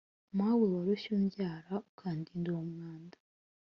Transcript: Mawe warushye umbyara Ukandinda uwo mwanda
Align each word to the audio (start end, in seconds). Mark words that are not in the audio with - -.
Mawe 0.37 0.65
warushye 0.73 1.09
umbyara 1.17 1.73
Ukandinda 1.91 2.47
uwo 2.51 2.63
mwanda 2.71 3.17